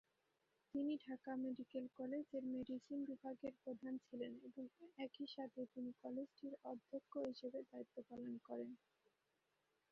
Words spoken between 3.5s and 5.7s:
প্রধান ছিলেন, এবং একই সাথে